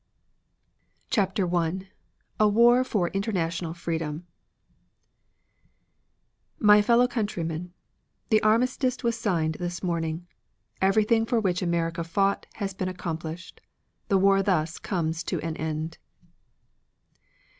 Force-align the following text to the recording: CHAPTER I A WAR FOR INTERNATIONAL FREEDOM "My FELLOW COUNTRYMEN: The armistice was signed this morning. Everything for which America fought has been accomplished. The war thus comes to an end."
CHAPTER 1.11 1.45
I 1.55 1.87
A 2.39 2.47
WAR 2.47 2.83
FOR 2.83 3.09
INTERNATIONAL 3.13 3.75
FREEDOM 3.75 4.25
"My 6.57 6.81
FELLOW 6.81 7.07
COUNTRYMEN: 7.07 7.71
The 8.31 8.41
armistice 8.41 9.03
was 9.03 9.15
signed 9.15 9.57
this 9.59 9.83
morning. 9.83 10.25
Everything 10.81 11.27
for 11.27 11.39
which 11.39 11.61
America 11.61 12.03
fought 12.03 12.47
has 12.53 12.73
been 12.73 12.89
accomplished. 12.89 13.61
The 14.07 14.17
war 14.17 14.41
thus 14.41 14.79
comes 14.79 15.23
to 15.25 15.39
an 15.41 15.55
end." 15.57 15.99